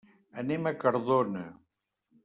[0.43, 1.47] Anem a Cardona.